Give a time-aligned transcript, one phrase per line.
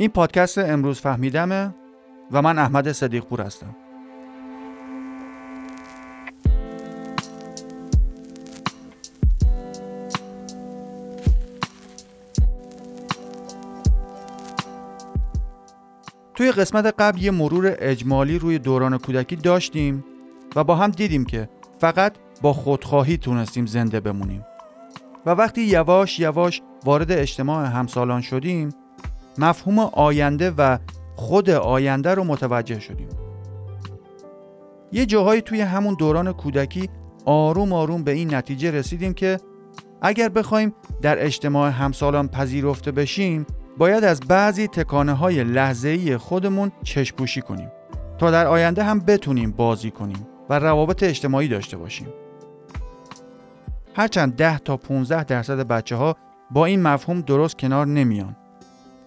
[0.00, 1.74] این پادکست امروز فهمیدمه
[2.32, 3.76] و من احمد صدیق پور هستم.
[16.34, 20.04] توی قسمت قبل یه مرور اجمالی روی دوران کودکی داشتیم
[20.56, 21.48] و با هم دیدیم که
[21.78, 22.12] فقط
[22.42, 24.46] با خودخواهی تونستیم زنده بمونیم.
[25.26, 28.68] و وقتی یواش یواش وارد اجتماع همسالان شدیم
[29.40, 30.78] مفهوم آینده و
[31.16, 33.08] خود آینده رو متوجه شدیم
[34.92, 36.90] یه جاهایی توی همون دوران کودکی
[37.24, 39.40] آروم آروم به این نتیجه رسیدیم که
[40.02, 43.46] اگر بخوایم در اجتماع همسالان پذیرفته بشیم
[43.78, 47.72] باید از بعضی تکانه های لحظه‌ای خودمون چشپوشی کنیم
[48.18, 52.08] تا در آینده هم بتونیم بازی کنیم و روابط اجتماعی داشته باشیم.
[53.94, 56.16] هرچند 10 تا 15 درصد بچه ها
[56.50, 58.36] با این مفهوم درست کنار نمیان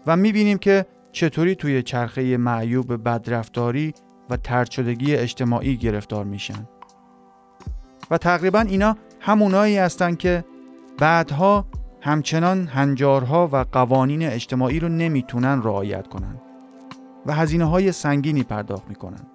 [0.08, 3.94] و می‌بینیم که چطوری توی چرخه معیوب بدرفتاری
[4.30, 6.68] و ترچدگی اجتماعی گرفتار میشن.
[8.12, 10.46] و تقریبا اینا همونایی هستن که
[11.00, 11.66] بعدها
[12.02, 16.42] همچنان هنجارها و قوانین اجتماعی رو نمی‌تونن رعایت کنن
[17.26, 19.26] و هزینه های سنگینی پرداخت می‌کنن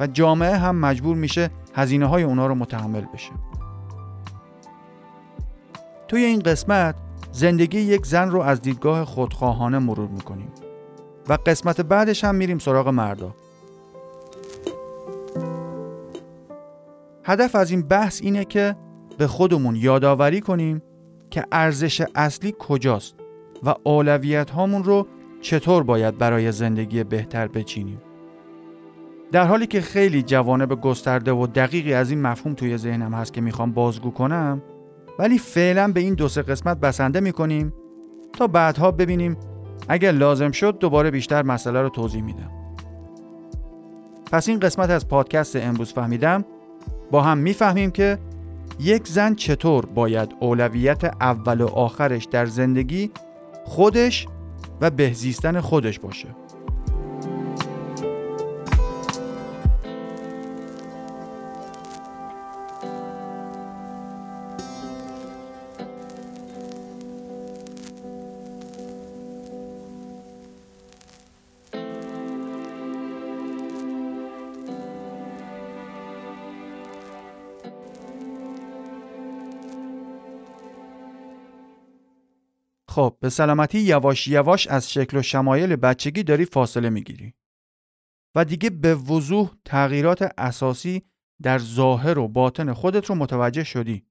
[0.00, 3.30] و جامعه هم مجبور میشه هزینه های اونا رو متحمل بشه
[6.08, 6.94] توی این قسمت
[7.32, 10.52] زندگی یک زن رو از دیدگاه خودخواهانه مرور می‌کنیم
[11.28, 13.34] و قسمت بعدش هم میریم سراغ مردا
[17.24, 18.76] هدف از این بحث اینه که
[19.18, 20.82] به خودمون یادآوری کنیم
[21.30, 23.14] که ارزش اصلی کجاست
[23.62, 25.06] و اولویت هامون رو
[25.40, 28.02] چطور باید برای زندگی بهتر بچینیم.
[29.32, 33.40] در حالی که خیلی جوانب گسترده و دقیقی از این مفهوم توی ذهنم هست که
[33.40, 34.62] می‌خوام بازگو کنم
[35.18, 37.72] ولی فعلا به این دو سه قسمت بسنده می‌کنیم
[38.32, 39.36] تا بعدها ببینیم
[39.88, 42.50] اگر لازم شد دوباره بیشتر مسئله رو توضیح میدم.
[44.32, 46.44] پس این قسمت از پادکست امروز فهمیدم
[47.10, 48.18] با هم می‌فهمیم که
[48.80, 53.10] یک زن چطور باید اولویت اول و آخرش در زندگی
[53.64, 54.26] خودش
[54.80, 56.28] و بهزیستن خودش باشه
[82.98, 87.34] خب به سلامتی یواش یواش از شکل و شمایل بچگی داری فاصله می‌گیری
[88.36, 91.02] و دیگه به وضوح تغییرات اساسی
[91.42, 94.06] در ظاهر و باطن خودت رو متوجه شدی.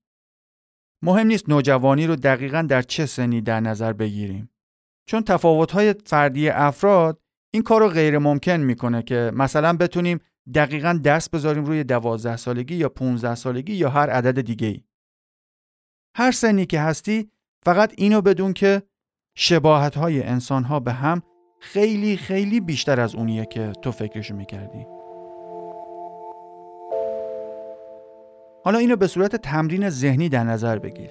[1.04, 4.50] مهم نیست نوجوانی رو دقیقا در چه سنی در نظر بگیریم.
[5.10, 7.22] چون تفاوت‌های فردی افراد
[7.54, 10.20] این کار رو غیر ممکن می‌کنه که مثلا بتونیم
[10.54, 14.84] دقیقا دست بذاریم روی دوازده سالگی یا 15 سالگی یا هر عدد دیگه ای.
[16.16, 17.32] هر سنی که هستی
[17.68, 18.82] فقط اینو بدون که
[19.36, 21.22] شباهت های انسان ها به هم
[21.60, 24.88] خیلی خیلی بیشتر از اونیه که تو فکرشو می‌کردی.
[28.66, 31.10] حالا اینو به صورت تمرین ذهنی در نظر بگیر.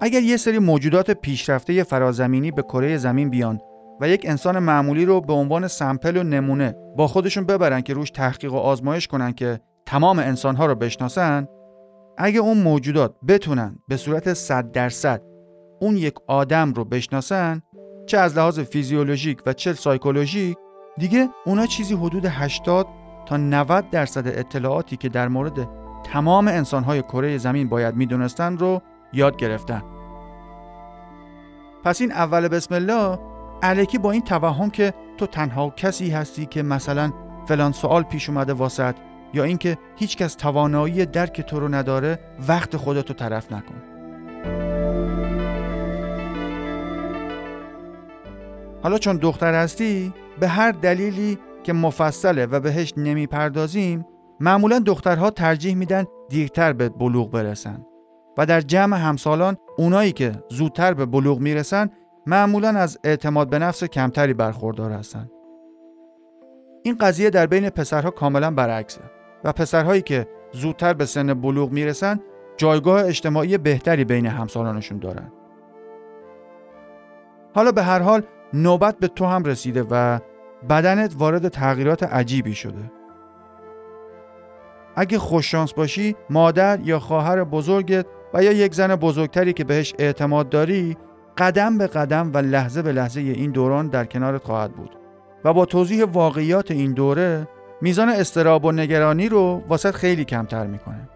[0.00, 3.60] اگر یه سری موجودات پیشرفته فرازمینی به کره زمین بیان
[4.00, 8.10] و یک انسان معمولی رو به عنوان سمپل و نمونه با خودشون ببرن که روش
[8.10, 11.48] تحقیق و آزمایش کنن که تمام انسانها رو بشناسن
[12.18, 15.35] اگه اون موجودات بتونن به صورت 100 درصد
[15.80, 17.62] اون یک آدم رو بشناسن
[18.06, 20.56] چه از لحاظ فیزیولوژیک و چه سایکولوژیک
[20.98, 22.86] دیگه اونا چیزی حدود 80
[23.26, 25.68] تا 90 درصد اطلاعاتی که در مورد
[26.04, 28.82] تمام انسانهای کره زمین باید می‌دونستن رو
[29.12, 29.82] یاد گرفتن.
[31.84, 33.18] پس این اول بسم الله
[33.62, 37.12] علکی با این توهم که تو تنها کسی هستی که مثلا
[37.48, 38.94] فلان سوال پیش اومده واسط
[39.34, 43.95] یا اینکه هیچکس توانایی درک تو رو نداره وقت خودتو طرف نکن.
[48.86, 54.06] حالا چون دختر هستی به هر دلیلی که مفصله و بهش نمی‌پردازیم
[54.40, 57.86] معمولا دخترها ترجیح میدن دیرتر به بلوغ برسن.
[58.38, 61.90] و در جمع همسالان اونایی که زودتر به بلوغ می‌رسن
[62.26, 65.30] معمولا از اعتماد به نفس کمتری برخوردار هستن.
[66.82, 69.00] این قضیه در بین پسرها کاملا برعکسه
[69.44, 72.20] و پسرهایی که زودتر به سن بلوغ می‌رسن
[72.56, 75.32] جایگاه اجتماعی بهتری بین همسالانشون دارن.
[77.54, 80.18] حالا به هر حال نوبت به تو هم رسیده و
[80.68, 82.90] بدنت وارد تغییرات عجیبی شده.
[84.96, 90.48] اگه خوششانس باشی مادر یا خواهر بزرگت و یا یک زن بزرگتری که بهش اعتماد
[90.48, 90.96] داری
[91.38, 94.98] قدم به قدم و لحظه به لحظه این دوران در کنارت خواهد بود
[95.44, 97.48] و با توضیح واقعیات این دوره
[97.80, 101.08] میزان استراب و نگرانی رو واسط خیلی کمتر می‌کنه.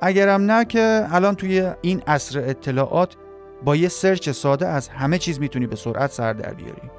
[0.00, 3.16] اگرم نه که الان توی این عصر اطلاعات
[3.64, 6.90] با یه سرچ ساده از همه چیز می‌تونی به سرعت سر در بیاری.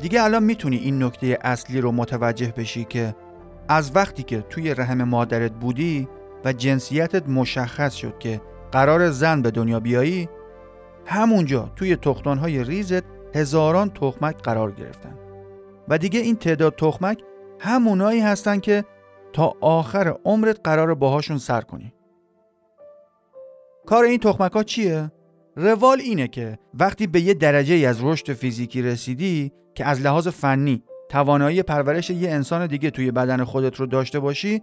[0.00, 3.14] دیگه الان می‌تونی این نکته اصلی رو متوجه بشی که
[3.68, 6.08] از وقتی که توی رحم مادرت بودی
[6.44, 8.40] و جنسیتت مشخص شد که
[8.72, 10.28] قرار زن به دنیا بیایی
[11.06, 13.02] همونجا توی تختانهای ریزت
[13.34, 15.18] هزاران تخمک قرار گرفتن.
[15.88, 17.22] و دیگه این تعداد تخمک
[17.58, 18.84] همونایی هستن که
[19.32, 21.92] تا آخر عمرت قرار باهاشون سر کنی
[23.86, 25.12] کار این تخمک ها چیه؟
[25.56, 30.82] روال اینه که وقتی به یه درجه از رشد فیزیکی رسیدی که از لحاظ فنی
[31.08, 34.62] توانایی پرورش یه انسان دیگه توی بدن خودت رو داشته باشی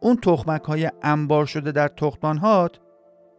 [0.00, 2.78] اون تخمک های انبار شده در تختانهات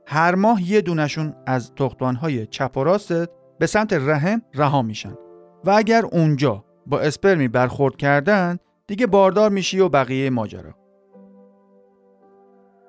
[0.06, 3.30] هر ماه یه دونشون از تختانهای چپ و راستت
[3.60, 5.14] به سمت رحم رها میشن
[5.64, 8.58] و اگر اونجا با اسپرمی برخورد کردن
[8.90, 10.76] دیگه باردار میشی و بقیه ماجرا.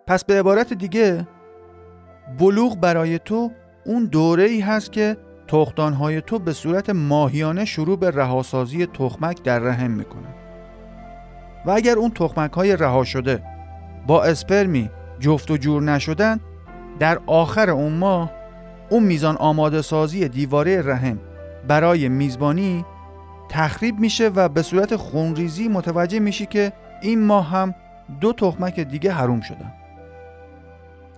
[0.07, 1.29] پس به عبارت دیگه
[2.39, 3.51] بلوغ برای تو
[3.87, 5.17] اون دوره ای هست که
[5.49, 10.35] تختانهای تو به صورت ماهیانه شروع به رهاسازی تخمک در رحم می‌کنن.
[11.67, 13.43] و اگر اون تخمک های رها شده
[14.07, 16.41] با اسپرمی جفت و جور نشدن
[16.99, 18.33] در آخر اون ماه
[18.91, 21.19] اون میزان آماده سازی دیواره رحم
[21.69, 22.85] برای میزبانی
[23.51, 27.75] تخریب میشه و به صورت خونریزی متوجه میشی که این ماه هم
[28.21, 29.73] دو تخمک دیگه حروم شدن.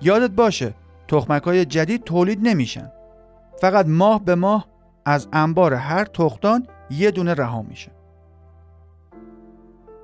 [0.00, 0.74] یادت باشه
[1.08, 2.92] تخمک های جدید تولید نمیشن.
[3.60, 4.66] فقط ماه به ماه
[5.04, 7.92] از انبار هر تختان یه دونه رها میشه.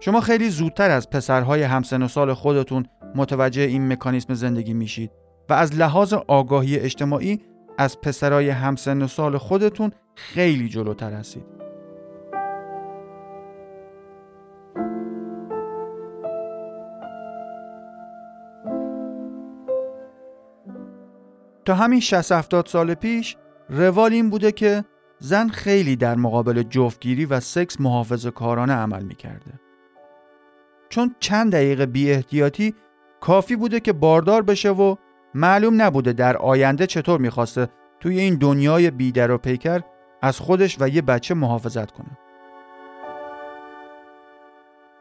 [0.00, 5.10] شما خیلی زودتر از پسرهای همسن و سال خودتون متوجه این مکانیسم زندگی میشید
[5.48, 7.40] و از لحاظ آگاهی اجتماعی
[7.78, 11.57] از پسرای همسن و سال خودتون خیلی جلوتر هستید.
[21.68, 23.36] تا همین 60 70 سال پیش
[23.68, 24.84] روال این بوده که
[25.18, 29.60] زن خیلی در مقابل جفتگیری و سکس محافظ کارانه عمل می‌کرده.
[30.88, 32.74] چون چند دقیقه بی احتیاطی
[33.20, 34.96] کافی بوده که باردار بشه و
[35.34, 37.68] معلوم نبوده در آینده چطور می‌خواسته
[38.00, 39.80] توی این دنیای بیدر و پیکر
[40.22, 42.18] از خودش و یه بچه محافظت کنه.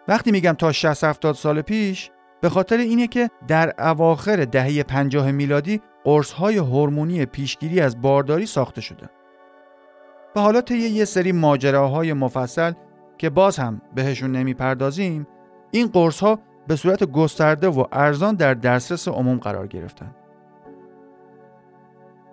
[0.07, 2.11] وقتی میگم تا 60 70 سال پیش
[2.41, 8.45] به خاطر اینه که در اواخر دهه 50 میلادی قرص های هورمونی پیشگیری از بارداری
[8.45, 9.09] ساخته شده.
[10.35, 12.71] و حالا طی یه سری ماجراهای مفصل
[13.17, 15.27] که باز هم بهشون نمی‌پردازیم
[15.71, 20.15] این قرص ها به صورت گسترده و ارزان در دسترس عموم قرار گرفتن.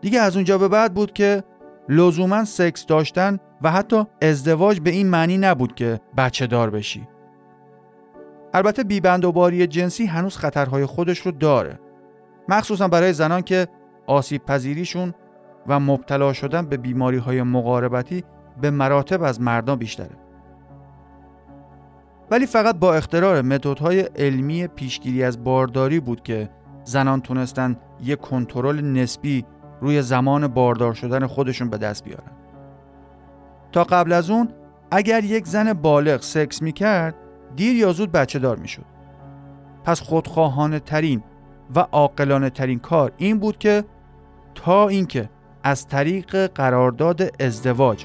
[0.00, 1.44] دیگه از اونجا به بعد بود که
[1.88, 7.08] لزوما سکس داشتن و حتی ازدواج به این معنی نبود که بچه دار بشی.
[8.54, 11.83] البته بیبند و باری جنسی هنوز خطرهای خودش رو داره.
[12.48, 13.68] مخصوصا برای زنان که
[14.06, 15.14] آسیب پذیریشون
[15.66, 18.24] و مبتلا شدن به بیماری های مقاربتی
[18.60, 20.16] به مراتب از مردان بیشتره.
[22.30, 26.50] ولی فقط با اختراع متدهای علمی پیشگیری از بارداری بود که
[26.84, 29.44] زنان تونستن یک کنترل نسبی
[29.80, 32.32] روی زمان باردار شدن خودشون به دست بیارن.
[33.72, 34.48] تا قبل از اون
[34.90, 37.14] اگر یک زن بالغ سکس می‌کرد
[37.56, 38.84] دیر یا زود بچه دار می‌شد.
[39.84, 41.22] پس خودخواهانه ترین
[41.76, 43.84] و عاقلانه ترین کار این بود که
[44.54, 45.28] تا اینکه
[45.62, 48.04] از طریق قرارداد ازدواج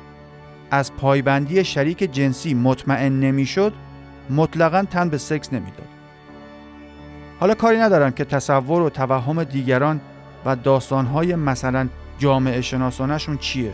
[0.71, 3.73] از پایبندی شریک جنسی مطمئن نمی‌شد
[4.29, 5.87] مطلقا تن به سکس نمی‌داد.
[7.39, 10.01] حالا کاری ندارم که تصور و توهم دیگران
[10.45, 11.87] و داستانهای مثلا
[12.19, 13.71] جامعه شناسانشون چیه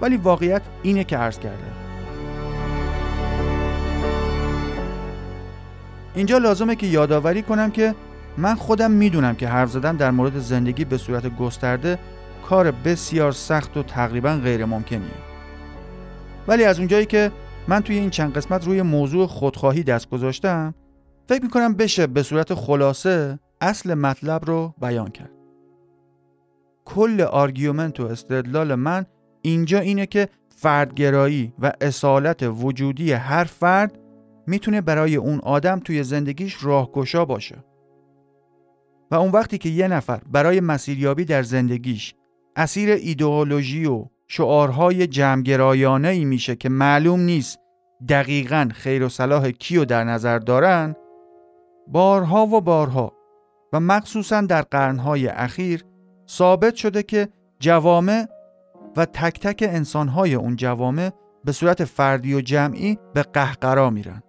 [0.00, 1.64] ولی واقعیت اینه که عرض کرده
[6.14, 7.94] اینجا لازمه که یادآوری کنم که
[8.38, 11.98] من خودم می‌دونم که حرف زدن در مورد زندگی به صورت گسترده
[12.48, 15.24] کار بسیار سخت و تقریبا غیر ممکنیه
[16.48, 17.32] ولی از اونجایی که
[17.68, 20.74] من توی این چند قسمت روی موضوع خودخواهی دست گذاشتم
[21.28, 25.30] فکر می‌کنم بشه به صورت خلاصه اصل مطلب رو بیان کرد.
[26.84, 29.06] کل argument و استدلال من
[29.42, 33.98] اینجا اینه که فردگرایی و اصالت وجودی هر فرد
[34.46, 37.64] می‌تونه برای اون آدم توی زندگیش راهگشا باشه.
[39.14, 42.14] و اون وقتی که یه نفر برای مسیریابی در زندگیش
[42.56, 47.58] اسیر ایدئولوژی و شعارهای جمعگرایانه ای میشه که معلوم نیست
[48.08, 50.96] دقیقا خیر و صلاح کیو در نظر دارن
[51.88, 53.12] بارها و بارها
[53.72, 55.84] و مخصوصا در قرنهای اخیر
[56.28, 57.28] ثابت شده که
[57.58, 58.26] جوامع
[58.96, 61.10] و تک تک انسانهای اون جوامع
[61.44, 64.22] به صورت فردی و جمعی به قهقرا میرن.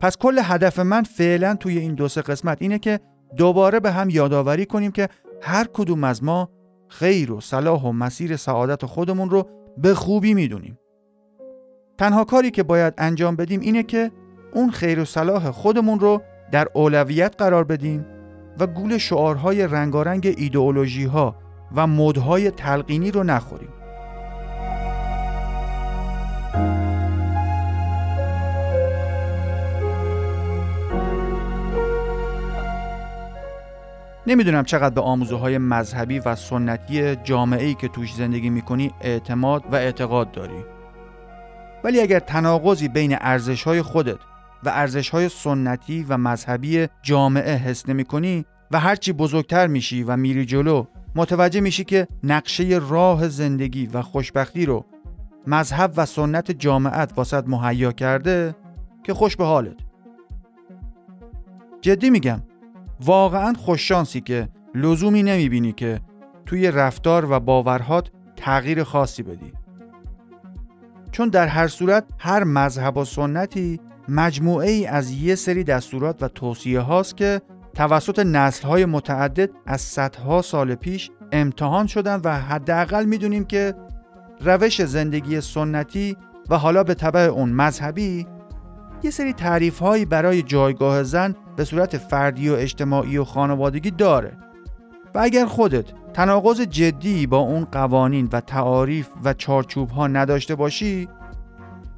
[0.00, 3.00] پس کل هدف من فعلا توی این دو سه قسمت اینه که
[3.36, 5.08] دوباره به هم یادآوری کنیم که
[5.42, 6.50] هر کدوم از ما
[6.88, 10.78] خیر و صلاح و مسیر سعادت خودمون رو به خوبی می‌دونیم.
[11.98, 14.10] تنها کاری که باید انجام بدیم اینه که
[14.54, 18.06] اون خیر و صلاح خودمون رو در اولویت قرار بدیم
[18.58, 21.36] و گول شعارهای رنگارنگ ایدئولوژی ها
[21.76, 23.68] و مدهای تلقینی رو نخوریم.
[34.26, 39.64] نمی‌دونم چقدر به آموزه های مذهبی و سنتی جامعه ای که توش زندگی می‌کنی اعتماد
[39.72, 40.64] و اعتقاد داری.
[41.84, 44.18] ولی اگر تناقضی بین ارزش های خودت
[44.64, 50.16] و ارزش های سنتی و مذهبی جامعه حس نمی کنی و هرچی بزرگتر میشی و
[50.16, 54.84] میری جلو متوجه میشی که نقشه راه زندگی و خوشبختی رو
[55.46, 58.54] مذهب و سنت جامعت واسط مهیا کرده
[59.02, 59.76] که خوش به حالت.
[61.80, 62.42] جدی میگم
[63.00, 66.00] واقعا خوششانسی که لزومی نمی‌بینی که
[66.46, 69.52] توی رفتار و باورهات تغییر خاصی بدی.
[71.12, 76.28] چون در هر صورت هر مذهب و سنتی مجموعه ای از یه سری دستورات و
[76.28, 77.40] توصیه هاست که
[77.74, 83.74] توسط نسل های متعدد از صدها سال پیش امتحان شدن و حداقل می‌دونیم که
[84.40, 86.16] روش زندگی سنتی
[86.50, 88.26] و حالا به طبع اون مذهبی
[89.06, 94.36] یه سری تعریف هایی برای جایگاه زن به صورت فردی و اجتماعی و خانوادگی داره.
[95.14, 95.84] و اگر خودت
[96.14, 101.08] تناقض جدی با اون قوانین و تعاریف و چارچوب ها نداشته باشی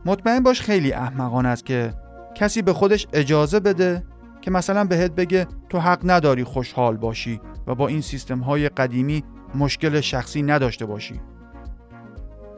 [0.04, 1.94] مطمئن باش خیلی احمقانه است که
[2.34, 4.04] کسی به خودش اجازه بده
[4.40, 9.24] که مثلا بهت بگه تو حق نداری خوشحال باشی و با این سیستم های قدیمی
[9.54, 11.20] مشکل شخصی نداشته باشی.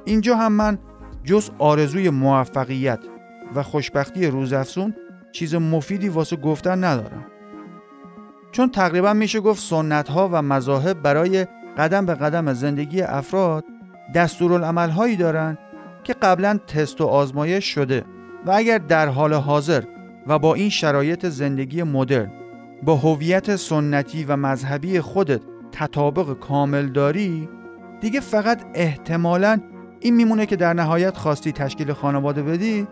[0.05, 0.79] اینجا هم من
[1.25, 3.01] جز آرزوی موفقیت
[3.55, 4.95] و خوشبختی روزافزون
[5.33, 7.27] چیز مفیدی واسه گفتن ندارم.
[8.53, 11.47] چون تقریبا میشه گفت سنت ها و مذاهب برای
[11.79, 13.65] قدم به قدم زندگی افراد
[14.15, 15.59] دستورالعمل هایی دارن
[16.05, 18.05] که قبلا تست و آزمایش شده
[18.47, 19.83] و اگر در حال حاضر
[20.27, 22.31] و با این شرایط زندگی مدرن
[22.83, 25.41] با هویت سنتی و مذهبی خودت
[25.73, 27.49] تطابق کامل داری
[28.01, 29.61] دیگه فقط احتمالا
[30.01, 32.87] این میمونه که در نهایت خواستی تشکیل خانواده بدی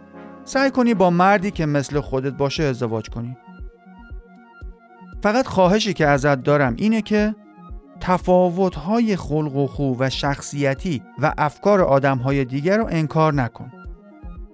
[0.48, 3.36] سعی کنی با مردی که مثل خودت باشه ازدواج کنی.
[5.22, 7.34] فقط خواهشی که ازت دارم اینه که
[8.00, 13.72] تفاوت‌های خلق و خو و شخصیتی و افکار آدم‌های دیگر رو انکار نکن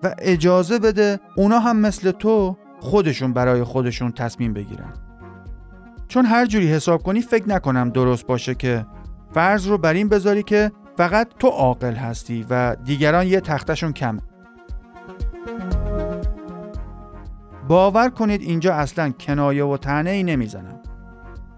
[0.02, 4.92] و اجازه بده اونا هم مثل تو خودشون برای خودشون تصمیم بگیرن.
[6.08, 8.86] چون هر جوری حساب کنی فکر نکنم درست باشه که
[9.34, 14.22] فرض رو بر این بذاری که فقط تو عاقل هستی و دیگران یه تختشون کمه.
[17.68, 20.80] باور کنید اینجا اصلا کنایه و تنه ای نمی‌زنم.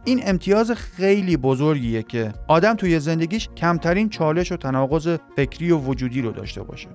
[0.04, 6.22] این امتیاز خیلی بزرگیه که آدم توی زندگیش کمترین چالش و تناقض فکری و وجودی
[6.22, 6.88] رو داشته باشه.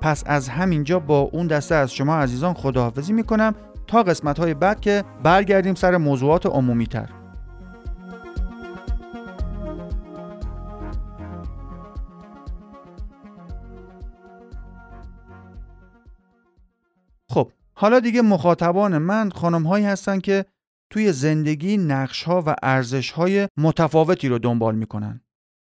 [0.00, 3.54] پس از همینجا با اون دسته از شما عزیزان خداحافظی می‌کنم
[3.86, 7.08] تا قسمت های بعد که برگردیم سر موضوعات عمومی تر
[17.80, 20.44] حالا دیگه مخاطبان من خانم هایی هستن که
[20.90, 25.20] توی زندگی نقش ها و ارزش های متفاوتی رو دنبال می‌کنن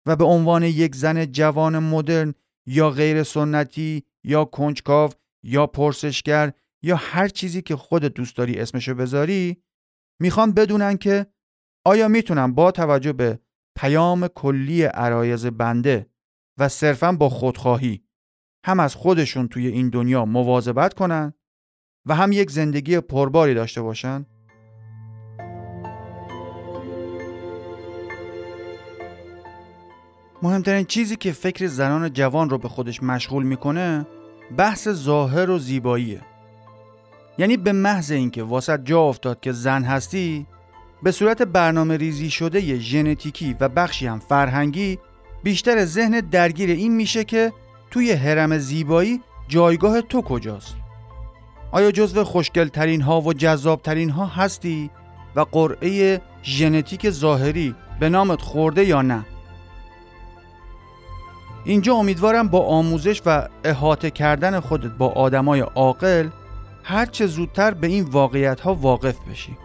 [0.07, 2.35] و به عنوان یک زن جوان مدرن
[2.67, 5.11] یا غیر سنتی یا کنجکاو
[5.45, 6.53] یا پرسشگر
[6.83, 9.63] یا هر چیزی که خود دوست داری اسمشو بذاری
[10.21, 11.27] می‌خوان بدونن که
[11.87, 13.39] آیا می‌تونن با توجه به
[13.79, 16.07] پیام کلی عرایز بنده
[16.59, 18.05] و صرفا با خودخواهی
[18.67, 21.35] هم از خودشون توی این دنیا مواظبت کنن؟
[22.07, 24.27] و هم یک زندگی پرباری داشته باشن؟
[30.43, 34.07] مهمترین چیزی که فکر زنان جوان رو به خودش مشغول می‌کنه
[34.57, 36.21] بحث ظاهر و زیباییه.
[37.39, 40.47] یعنی به محض اینکه واسط جا افتاد که زن هستی
[41.03, 44.99] به صورت برنامه ریزی شده ژنتیکی و بخشی هم فرهنگی
[45.43, 47.53] بیشتر ذهن درگیر این میشه که
[47.91, 50.82] توی حرم زیبایی جایگاه تو کجاست.
[51.73, 54.91] آیا جزو خوشگل ترین ها و جذاب ترین ها هستی
[55.37, 59.25] و قرعه ژنتیک ظاهری به نامت خورده یا نه؟
[61.65, 66.29] اینجا امیدوارم با آموزش و احاطه کردن خودت با آدمای عاقل
[66.85, 69.57] هر چه زودتر به این واقعیت ها واقف بشی.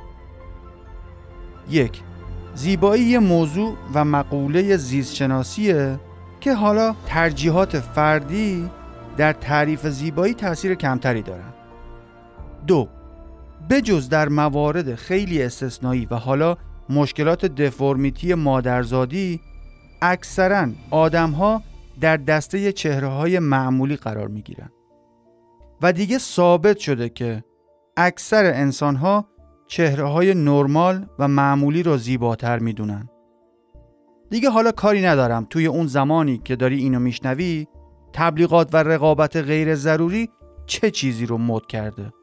[1.70, 2.02] یک
[2.56, 6.00] زیبایی موضوع و مقوله زیستشناسیه
[6.42, 8.70] که حالا ترجیحات فردی
[9.18, 11.57] در تعریف زیبایی تاثیر کمتری دارن.
[12.68, 12.88] دو
[13.70, 16.58] بجز در موارد خیلی استثنایی و حالا
[16.90, 19.42] مشکلات دفرمیتی مادرزادی
[20.02, 21.62] اکثرا آدم ها
[22.02, 24.70] در دسته چهره های معمولی قرار می گیرن.
[25.82, 27.44] و دیگه ثابت شده که
[27.98, 29.26] اکثر انسان ها
[29.68, 33.10] چهره های نرمال و معمولی رو زیباتر می دونن.
[34.30, 37.68] دیگه حالا کاری ندارم توی اون زمانی که داری اینو میشنوی
[38.14, 40.30] تبلیغات و رقابت غیر ضروری
[40.66, 42.14] چه چیزی رو مد کرده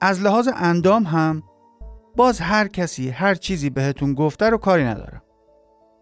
[0.00, 1.42] از لحاظ اندام هم
[2.16, 5.22] باز هر کسی هر چیزی بهتون گفته رو کاری نداره.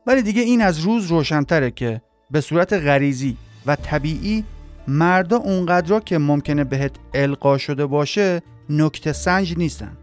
[0.07, 3.37] ولی دیگه این از روز روشنتره که به صورت غریزی
[3.67, 4.45] و طبیعی
[4.88, 9.97] مردا اونقدر که ممکنه بهت القا شده باشه نکته سنج نیستن.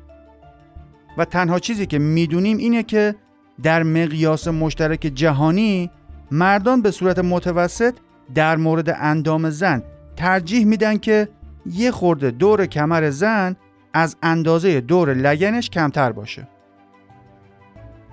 [1.17, 3.15] و تنها چیزی که می‌دونیم اینه که
[3.63, 5.91] در مقیاس مشترک جهانی
[6.31, 7.93] مردان به صورت متوسط
[8.35, 9.83] در مورد اندام زن
[10.15, 11.27] ترجیح میدن که
[11.65, 13.55] یه خورده دور کمر زن
[13.95, 16.47] از اندازه دور لگنش کمتر باشه.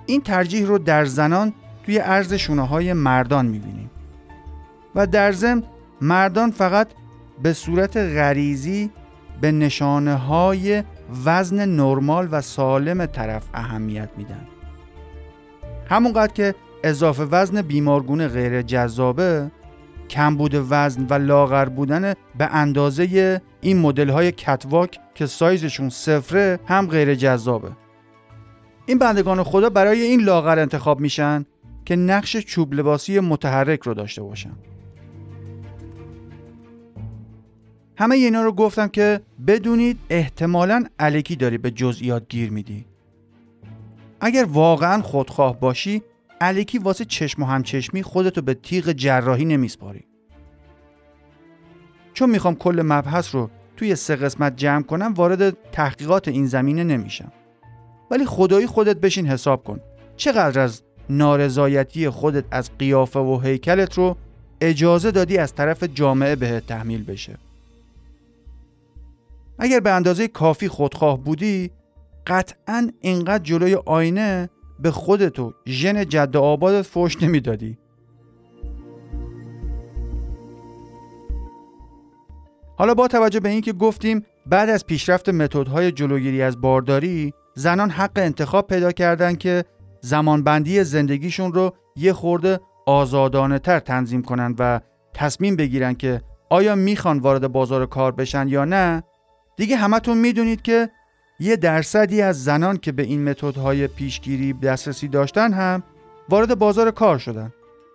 [0.06, 1.52] این ترجیح رو در زنان
[1.84, 3.90] توی عرض شونه های مردان می‌بینیم.
[4.94, 5.62] و در ضمن
[6.00, 6.88] مردان فقط
[7.42, 8.90] به صورت غریزی
[9.40, 10.82] به نشانه های
[11.24, 14.46] وزن نرمال و سالم طرف اهمیت میدن.
[15.90, 19.50] همونقدر که اضافه وزن بیمارگونه غیر جذابه
[20.12, 26.86] کمبود وزن و لاغر بودن به اندازه این مدل های کتواک که سایزشون صفره هم
[26.86, 27.70] غیر جذابه.
[28.86, 31.44] این بندگان خدا برای این لاغر انتخاب میشن
[31.84, 34.52] که نقش چوب لباسی متحرک رو داشته باشن.
[37.96, 42.84] همه اینا رو گفتم که بدونید احتمالا علکی داری به جزئیات گیر میدی.
[44.20, 46.02] اگر واقعا خودخواه باشی
[46.42, 50.04] علکی واسه چشم و همچشمی خودتو به تیغ جراحی نمیسپاری.
[52.14, 57.32] چون می‌خوام کل مبحث رو توی سه قسمت جمع کنم وارد تحقیقات این زمینه نمیشم.
[58.10, 59.80] ولی خدایی خودت بشین حساب کن.
[60.16, 64.16] چقدر از نارضایتی خودت از قیافه و هیکلت رو
[64.60, 67.38] اجازه دادی از طرف جامعه بهت تحمیل بشه؟
[69.58, 71.70] اگر به اندازه کافی خودخواه بودی
[72.26, 74.48] قطعا اینقدر جلوی آینه
[74.82, 77.78] به خودتو ژن جد آبادت فوش نمی‌دادی.
[82.76, 88.10] حالا با توجه به اینکه گفتیم بعد از پیشرفت متدهای جلوگیری از بارداری زنان حق
[88.16, 89.64] انتخاب پیدا کردن که
[90.00, 94.80] زمانبندی زندگیشون رو یه خورده آزادانه تر تنظیم کنند و
[95.14, 99.02] تصمیم بگیرن که آیا می‌خوان وارد بازار کار بشن یا نه
[99.56, 100.90] دیگه همتون می‌دونید که
[101.40, 105.82] یه درصدی از زنان که به این متدهای پیشگیری دسترسی داشتن هم
[106.28, 107.52] وارد بازار کار شدن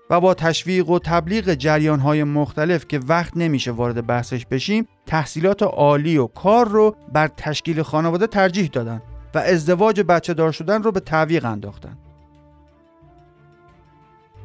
[0.10, 6.18] و با تشویق و تبلیغ جریانهای مختلف که وقت نمیشه وارد بحثش بشیم تحصیلات عالی
[6.18, 9.02] و کار رو بر تشکیل خانواده ترجیح دادن
[9.36, 11.98] و ازدواج بچه دار شدن رو به تعویق انداختن.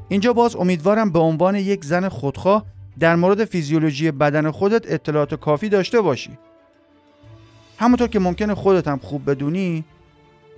[0.09, 2.65] اینجا باز امیدوارم به عنوان یک زن خودخواه
[2.99, 6.39] در مورد فیزیولوژی بدن خودت اطلاعات کافی داشته باشی.
[7.79, 9.85] همونطور که ممکنه خودت هم خوب بدونی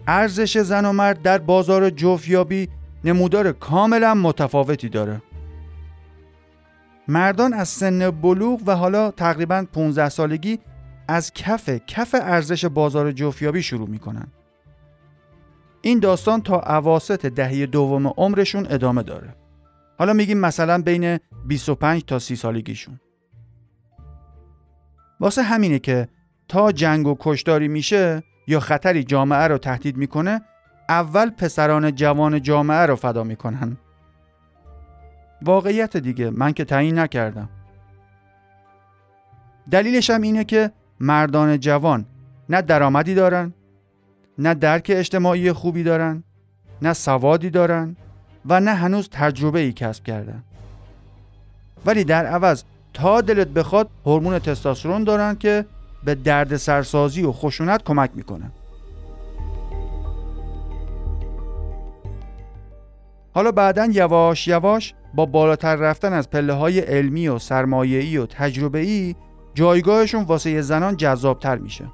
[0.07, 2.69] ارزش زن و مرد در بازار جوفیابی
[3.05, 5.23] نمودار کاملا متفاوتی داره.
[7.09, 10.59] مردان از سن بلوغ و حالا تقریبا 15 سالگی
[11.09, 14.27] از کف کف ارزش بازار جوفیابی شروع می‌کنن.
[15.83, 19.35] این داستان تا اواسط دهه دوم عمرشون ادامه داره.
[19.99, 23.01] حالا میگیم مثلا بین 25 تا 30 سالگیشون.
[25.21, 26.09] واسه همینه که
[26.49, 30.41] تا جنگ و کشداری میشه یا خطری جامعه رو تهدید می‌کنه
[30.89, 33.77] اول پسران جوان جامعه رو فدا می‌کنن.
[35.43, 37.49] واقعیت دیگه من که تعیین نکردم.
[39.71, 42.07] دلیلش هم اینه که مردان جوان
[42.49, 43.55] نه درآمدی دارن
[44.39, 46.25] نه درک اجتماعی خوبی دارن
[46.83, 47.97] نه سوادی دارن
[48.47, 50.43] و نه هنوز تجربه ای کسب کردن.
[51.87, 55.67] ولی در عوض تا دلت بخواد هورمون تستوسترون دارن که
[56.05, 58.51] به درد سرسازی و خشونت کمک می‌کنه.
[63.35, 69.15] حالا بعدا یواش یواش با بالاتر رفتن از پله های علمی و سرمایه‌ای و تجربه‌ای
[69.55, 71.85] جایگاهشون واسه زنان جذابتر میشه.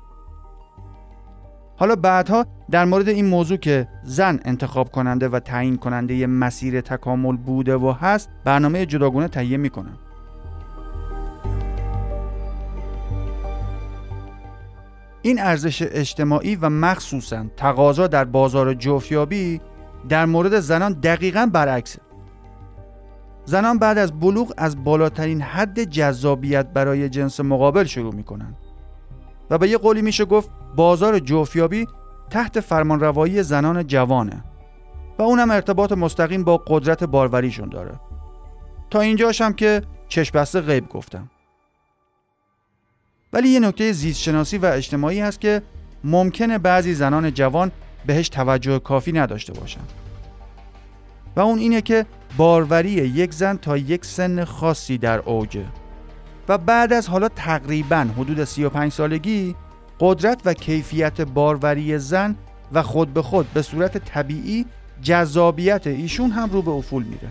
[1.76, 7.36] حالا بعدها در مورد این موضوع که زن انتخاب کننده و تعیین کننده مسیر تکامل
[7.36, 9.98] بوده و هست برنامه جداگونه تهیه می‌کنم.
[15.22, 19.60] این ارزش اجتماعی و مخصوصا تقاضا در بازار جفتیابی
[20.08, 22.00] در مورد زنان دقیقا برعکسه
[23.44, 28.54] زنان بعد از بلوغ از بالاترین حد جذابیت برای جنس مقابل شروع می‌کنن
[29.50, 31.86] و به یه قولی میشه گفت بازار جوفیابی
[32.30, 34.44] تحت فرمانروایی زنان جوانه
[35.18, 38.00] و اونم ارتباط مستقیم با قدرت باروریشون داره.
[38.90, 41.28] تا اینجاش هم که چشم غیب گفتم.
[43.32, 45.62] ولی یه نکته زیستشناسی و اجتماعی هست که
[46.04, 47.72] ممکنه بعضی زنان جوان
[48.06, 49.80] بهش توجه کافی نداشته باشن.
[51.36, 55.64] و اون اینه که باروری یک زن تا یک سن خاصی در اوجه
[56.48, 59.56] و بعد از حالا تقریبا حدود 35 سالگی
[60.00, 62.36] قدرت و کیفیت باروری زن
[62.72, 64.66] و خود به خود به صورت طبیعی
[65.02, 67.28] جذابیت ایشون هم رو به افول میره.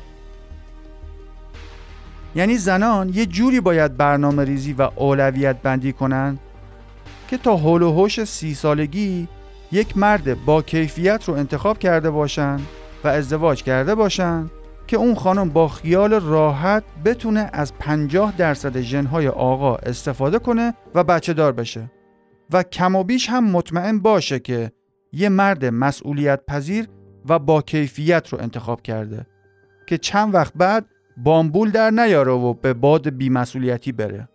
[2.36, 6.40] یعنی زنان یه جوری باید برنامه ریزی و اولویت بندی کنن
[7.28, 9.28] که تا حول و حوش سی سالگی
[9.72, 12.60] یک مرد با کیفیت رو انتخاب کرده باشن
[13.04, 14.50] و ازدواج کرده باشن
[14.88, 21.04] که اون خانم با خیال راحت بتونه از 50 درصد ژنهای آقا استفاده کنه و
[21.04, 21.92] بچه دار بشه.
[22.54, 24.72] و کم و بیش هم مطمئن باشه که
[25.12, 26.88] یه مرد مسئولیت پذیر
[27.30, 29.26] و با کیفیت رو انتخاب کرده.
[29.88, 30.86] که چند وقت بعد
[31.24, 34.30] بامبول در نیاره و به باد بیمسئولیتی بره.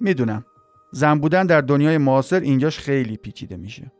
[0.00, 0.44] می‌دونم.
[0.92, 3.92] زن بودن در دنیای معاصر اینجاش خیلی پیچیده میشه.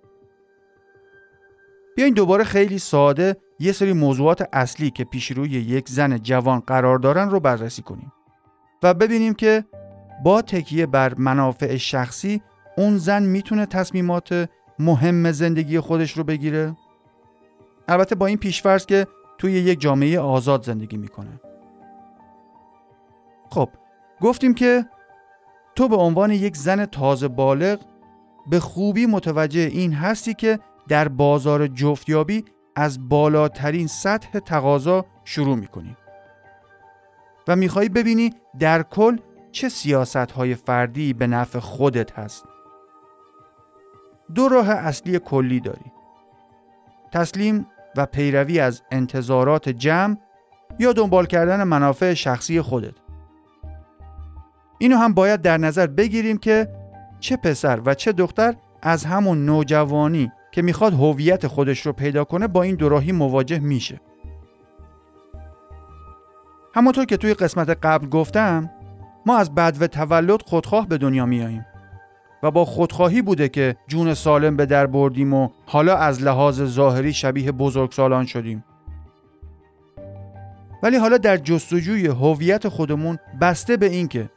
[1.97, 6.99] بیاین دوباره خیلی ساده یه سری موضوعات اصلی که پیش روی یک زن جوان قرار
[6.99, 8.13] دارن رو بررسی کنیم
[8.83, 9.65] و ببینیم که
[10.25, 12.43] با تکیه بر منافع شخصی
[12.77, 16.77] اون زن می‌تونه تصمیمات مهم زندگی خودش رو بگیره.
[17.89, 19.07] البته با این پیشفرض که
[19.41, 21.41] توی یک جامعه آزاد زندگی می‌کنه.
[23.51, 23.69] خب
[24.21, 24.87] گفتیم که
[25.75, 27.81] تو به عنوان یک زن تازه بالغ
[28.47, 32.45] به خوبی متوجه این هستی که در بازار جفتیابی
[32.77, 35.97] از بالاترین سطح تقاضا شروع می‌کنی.
[37.49, 39.19] و میخوایی ببینی در کل
[39.53, 42.45] چه سیاست های فردی به نفع خودت هست.
[44.35, 45.93] دو راه اصلی کلی داری.
[47.13, 50.17] تسلیم و پیروی از انتظارات جمع
[50.79, 52.95] یا دنبال کردن منافع شخصی خودت.
[54.79, 56.69] اینو هم باید در نظر بگیریم که
[57.21, 62.47] چه پسر و چه دختر از همون نوجوانی که می‌خواد هویت خودش رو پیدا کنه
[62.47, 64.01] با این دوراهی مواجه میشه.
[66.75, 68.71] همونطور که توی قسمت قبل گفتم
[69.27, 71.65] ما از و تولد خودخواه به دنیا میاییم.
[72.43, 77.13] و با خودخواهی بوده که جون سالم به در بردیم و حالا از لحاظ ظاهری
[77.13, 78.65] شبیه بزرگسالان شدیم.
[80.83, 84.31] ولی حالا در جستجوی هویت خودمون بسته به اینکه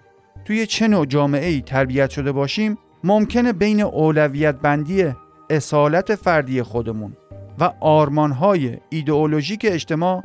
[0.45, 5.05] توی چه نوع جامعه ای تربیت شده باشیم ممکنه بین اولویت بندی
[5.49, 7.17] اصالت فردی خودمون
[7.59, 10.23] و آرمانهای ایدئولوژیک اجتماع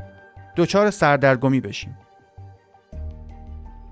[0.57, 1.97] دچار سردرگمی بشیم.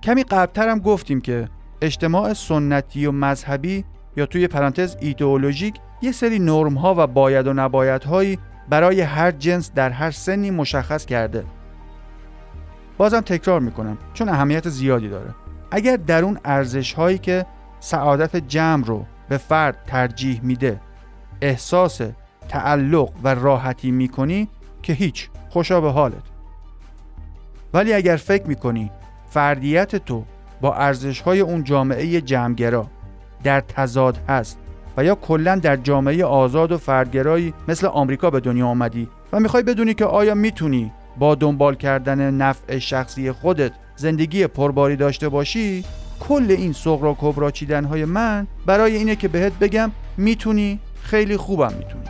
[0.04, 1.50] کمی قبلتر هم گفتیم که
[1.82, 3.86] اجتماع سنتی و مذهبی
[4.18, 9.32] یا توی پرانتز ایدئولوژیک یه سری نرم ها و باید و نباید هایی برای هر
[9.32, 11.44] جنس در هر سنی مشخص کرده.
[12.98, 15.36] بازم تکرار می‌کنم چون اهمیت زیادی داره.
[15.72, 17.46] اگر در اون ارزش هایی که
[17.80, 20.82] سعادت جمع رو به فرد ترجیح میده
[21.42, 22.02] احساس
[22.50, 24.50] تعلق و راحتی می‌کنی
[24.82, 26.24] که هیچ خوشا به حالت.
[27.74, 28.92] ولی اگر فکر می‌کنی
[29.30, 30.26] فردیت تو
[30.62, 32.88] با ارزش های اون جامعه جمعگرا
[33.44, 34.60] در تضاد هست
[34.98, 39.64] و یا کلا در جامعه آزاد و فردگرایی مثل آمریکا به دنیا آمدی و می‌خوای
[39.64, 45.86] بدونی که آیا می‌تونی با دنبال کردن نفع شخصی خودت زندگی پرباری داشته باشی؟
[46.20, 51.74] کل این سغرا کبرا چیدن های من برای اینه که بهت بگم می‌تونی خیلی خوبم
[51.78, 52.04] می‌تونی.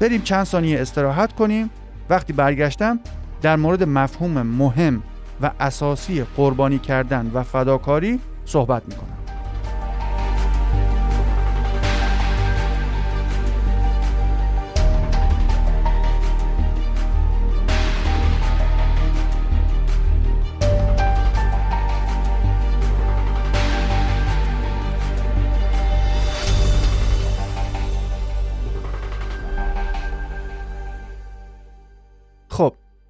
[0.00, 1.70] بریم چند ثانیه استراحت کنیم.
[2.10, 3.00] وقتی برگشتم
[3.42, 5.02] در مورد مفهوم مهم
[5.40, 9.18] و اساسی قربانی کردن و فداکاری صحبت می‌کنم.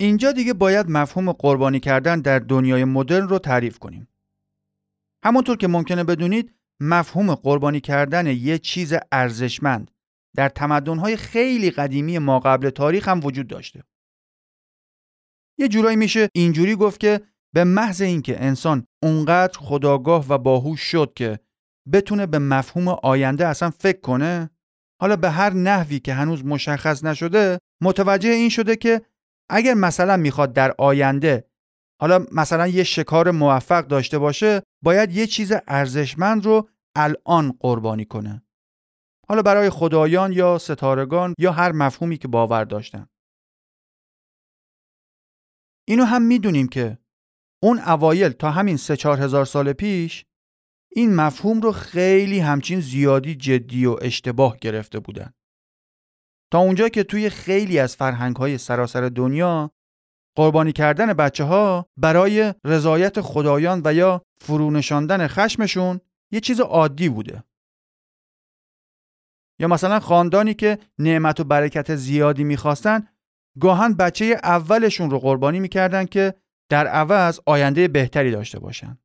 [0.00, 4.08] اینجا دیگه باید مفهوم قربانی کردن در دنیای مدرن رو تعریف کنیم.
[5.24, 9.90] همونطور که ممکنه بدونید مفهوم قربانی کردن یه چیز ارزشمند
[10.36, 13.84] در تمدن‌های خیلی قدیمی ما قبل تاریخ هم وجود داشته.
[15.58, 17.20] یه جورایی میشه اینجوری گفت که
[17.54, 21.38] به محض اینکه انسان اونقدر خداگاه و باهوش شد که
[21.92, 24.50] بتونه به مفهوم آینده اصلا فکر کنه
[25.00, 29.02] حالا به هر نحوی که هنوز مشخص نشده متوجه این شده که
[29.50, 31.44] اگر مثلا می‌خواد در آینده
[32.00, 38.42] حالا مثلا یه شکار موفق داشته باشه باید یه چیز ارزشمند رو الان قربانی کنه
[39.28, 43.06] حالا برای خدایان یا ستارگان یا هر مفهومی که باور داشتن
[45.88, 46.98] اینو هم می‌دونیم که
[47.62, 50.24] اون اوایل تا همین سه چهار هزار سال پیش
[50.92, 55.32] این مفهوم رو خیلی همچین زیادی جدی و اشتباه گرفته بودن.
[56.50, 59.70] تا اونجا که توی خیلی از فرهنگ های سراسر دنیا
[60.36, 66.00] قربانی کردن بچه ها برای رضایت خدایان و یا فرونشاندن خشمشون
[66.32, 67.44] یه چیز عادی بوده.
[69.60, 73.08] یا مثلا خاندانی که نعمت و برکت زیادی می‌خواستن
[73.60, 76.34] گاهن بچه اولشون رو قربانی می‌کردن که
[76.70, 78.98] در عوض آینده بهتری داشته باشن.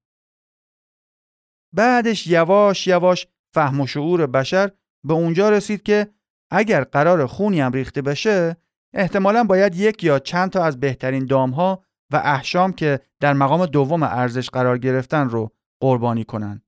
[1.76, 4.72] بعدش یواش یواش فهم و شعور بشر
[5.04, 6.14] به اونجا رسید که
[6.56, 8.58] اگر قرار خونی هم ریخته بشه
[8.94, 14.04] احتمالا باید یک یا چند تا از بهترین دامها و احشام که در مقام دوم
[14.04, 16.62] ارزش قرار گرفتن رو قربانی کنن.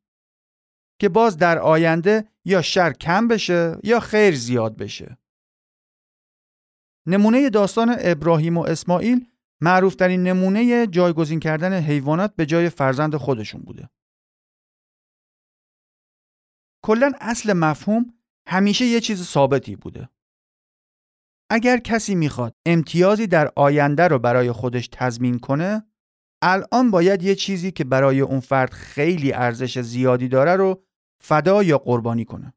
[0.99, 5.17] که باز در آینده یا شر کم بشه یا خیر زیاد بشه.
[7.07, 9.27] نمونه داستان ابراهیم و اسماعیل
[9.61, 13.89] معروفترین نمونه جایگزین کردن حیوانات به جای فرزند خودشون بوده.
[16.83, 18.14] کلا اصل مفهوم
[18.47, 20.09] همیشه یه چیز ثابتی بوده.
[21.51, 25.85] اگر کسی می‌خواد امتیازی در آینده رو برای خودش تضمین کنه
[26.41, 30.83] الان باید یه چیزی که برای اون فرد خیلی ارزش زیادی داره رو
[31.23, 32.53] فدا یا قربانی کنه.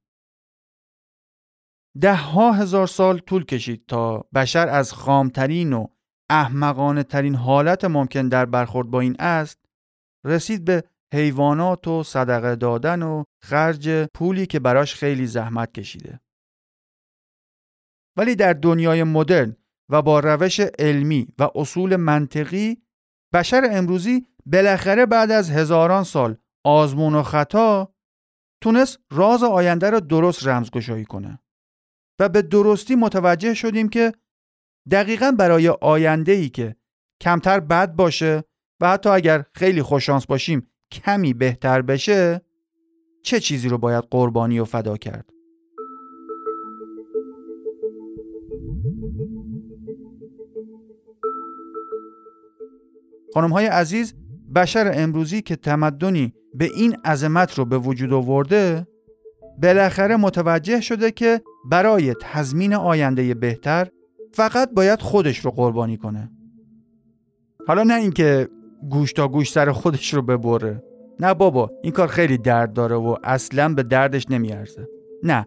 [2.00, 5.86] ده ها هزار سال طول کشید تا بشر از خامترین و
[6.30, 9.58] احمقانه ترین حالت ممکن در برخورد با این است
[10.24, 16.20] رسید به حیوانات و صدقه دادن و خرج پولی که براش خیلی زحمت کشیده.
[18.16, 19.56] ولی در دنیای مدرن
[19.90, 22.82] و با روش علمی و اصول منطقی
[23.34, 27.94] بشر امروزی بالاخره بعد از هزاران سال آزمون و خطا
[28.62, 31.38] تونست راز آینده را درست رمزگشایی کنه
[32.20, 34.12] و به درستی متوجه شدیم که
[34.90, 36.76] دقیقا برای آینده ای که
[37.22, 38.44] کمتر بد باشه
[38.80, 42.40] و حتی اگر خیلی خوششانس باشیم کمی بهتر بشه
[43.22, 45.30] چه چیزی رو باید قربانی و فدا کرد؟
[53.34, 54.14] خانم های عزیز
[54.54, 58.86] بشر امروزی که تمدنی به این عظمت رو به وجود آورده
[59.62, 63.88] بالاخره متوجه شده که برای تضمین آینده بهتر
[64.32, 66.30] فقط باید خودش رو قربانی کنه.
[67.66, 68.48] حالا نه اینکه
[68.90, 70.82] گوش تا گوش سر خودش رو ببره.
[71.20, 74.88] نه بابا این کار خیلی درد داره و اصلا به دردش نمیارزه.
[75.22, 75.46] نه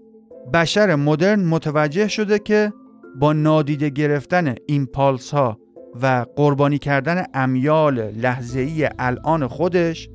[0.54, 2.74] بشر مدرن متوجه شده که
[3.20, 5.58] با نادیده گرفتن ایمپالس ها
[6.02, 10.10] و قربانی کردن امیال لحظه‌ای الان خودش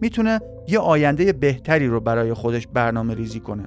[0.00, 3.66] می‌تونه یه آینده بهتری رو برای خودش برنامه ریزی کنه.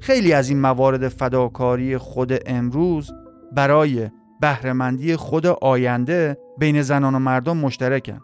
[0.00, 3.10] خیلی از این موارد فداکاری خود امروز
[3.52, 4.10] برای
[4.40, 8.20] بهرهمندی خود آینده بین زنان و مردم مشترکن.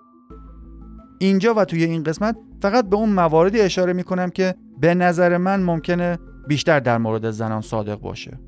[1.19, 5.63] اینجا و توی این قسمت فقط به اون مواردی اشاره می‌کنم که به نظر من
[5.63, 6.19] ممکنه
[6.49, 8.41] بیشتر در مورد زنان صادق باشه.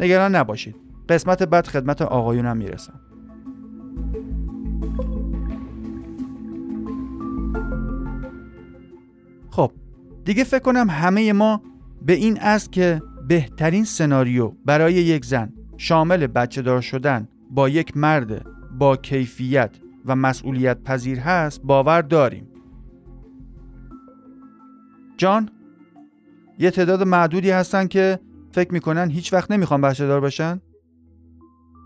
[0.00, 0.76] نگران نباشید.
[1.08, 3.00] قسمت بعد خدمت آقایونم می‌رسم.
[9.50, 9.72] خب
[10.24, 11.62] دیگه فکر کنم همه ما
[12.02, 17.96] به این است که بهترین سناریو برای یک زن شامل بچه دار شدن با یک
[17.96, 19.70] مرد با کیفیت
[20.06, 22.48] و مسئولیت پذیر هست باور داریم.
[25.16, 25.50] جان
[26.58, 28.18] یه تعداد معدودی هستن که
[28.52, 30.60] فکر می‌کنن هیچ وقت نمی‌خوان بچه دار بشن.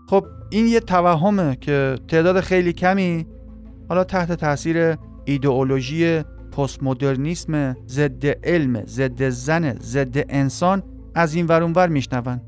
[0.07, 3.27] خب این یه توهمه که تعداد خیلی کمی
[3.89, 6.21] حالا تحت تاثیر ایدئولوژی
[6.51, 10.83] پست مدرنیسم ضد علم ضد زن ضد انسان
[11.15, 12.41] از این ور ور میشنون.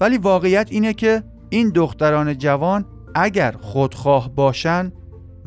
[0.00, 2.84] ولی واقعیت اینه که این دختران جوان
[3.18, 4.92] اگر خودخواه باشن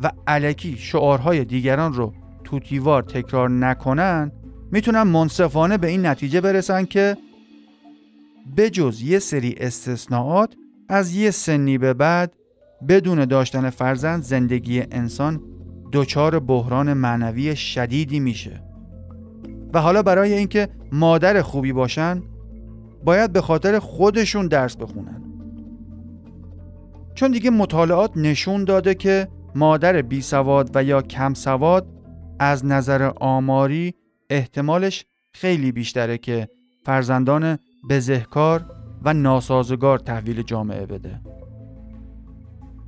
[0.02, 2.12] و علکی شعارهای دیگران رو
[2.44, 4.32] توتیوار تکرار نکنن
[4.72, 7.16] می‌تونن منصفانه به این نتیجه برسن که
[8.56, 10.54] بجز یه سری استثناءات
[10.88, 12.32] از یه سنی به بعد
[12.88, 15.40] بدون داشتن فرزند زندگی انسان
[15.92, 18.62] دچار بحران معنوی شدیدی میشه.
[19.74, 22.22] و حالا برای اینکه مادر خوبی باشن
[23.04, 25.29] باید به خاطر خودشون درس بخونن.
[27.14, 31.86] چون دیگه مطالعات نشون داده که مادر بی سواد و یا کم سواد
[32.38, 33.94] از نظر آماری
[34.30, 36.48] احتمالش خیلی بیشتره که
[36.84, 37.58] فرزندان
[37.90, 38.66] بزهکار
[39.04, 41.20] و ناسازگار تحویل جامعه بده.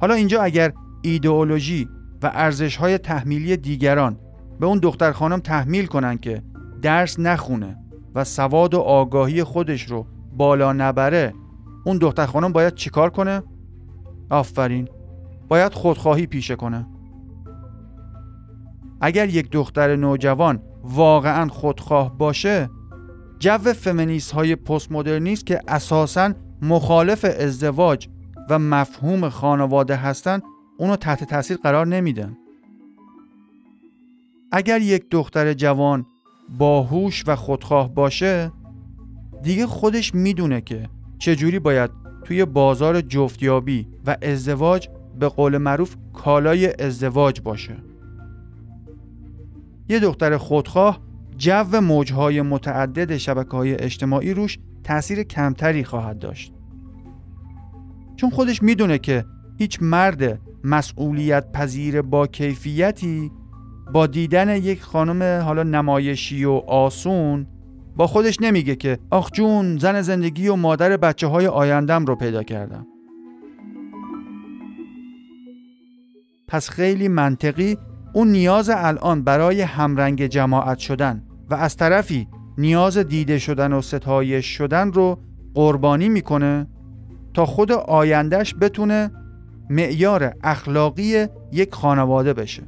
[0.00, 1.88] حالا اینجا اگر ایدئولوژی
[2.22, 4.18] و ارزش های تحمیلی دیگران
[4.61, 6.42] به اون دختر خانم تحمیل کنن که
[6.82, 7.78] درس نخونه
[8.14, 11.35] و سواد و آگاهی خودش رو بالا نبره
[11.85, 13.42] اون دختر خانم باید چیکار کنه؟
[14.33, 14.88] آفرین.
[15.49, 16.87] باید خودخواهی پیشه کنه.
[19.01, 22.71] اگر یک دختر نوجوان واقعا خودخواه باشه
[23.38, 28.09] جو فمینیست های پست مدرنیست که اساسا مخالف ازدواج
[28.51, 30.40] و مفهوم خانواده هستن
[30.79, 32.37] اونو تحت تاثیر قرار نمیدن.
[34.53, 36.07] اگر یک دختر جوان
[36.59, 38.53] باهوش و خودخواه باشه
[39.42, 46.82] دیگه خودش می‌دونه که چجوری باید توی بازار جفتیابی و ازدواج به قول معروف کالای
[46.82, 47.76] ازدواج باشه.
[49.88, 51.00] یه دختر خودخواه
[51.37, 56.52] جو موجهای متعدد شبکه های اجتماعی روش تاثیر کمتری خواهد داشت.
[58.16, 59.24] چون خودش می‌دونه که
[59.58, 63.30] هیچ مرد مسئولیت پذیر با کیفیتی
[63.92, 67.46] با دیدن یک خانم حالا نمایشی و آسون
[67.96, 72.42] با خودش نمیگه که آخ جون زن زندگی و مادر بچه های آیندم رو پیدا
[72.42, 72.87] کردم.
[76.48, 77.78] پس خیلی منطقی
[78.12, 82.28] اون نیاز الان برای همرنگ جماعت شدن و از طرفی
[82.59, 85.18] نیاز دیده شدن و ستایش شدن رو
[85.55, 86.66] قربانی می‌کنه
[87.35, 89.11] تا خود آیندهش بتونه
[89.70, 92.62] معیار اخلاقی یک خانواده بشه.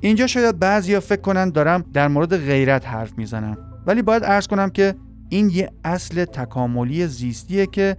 [0.00, 3.58] اینجا شاید بعضیا فکر کنن دارم در مورد غیرت حرف می‌زنم.
[3.86, 4.94] ولی باید ارز کنم که
[5.28, 7.96] این یه اصل تکاملی زیستیه که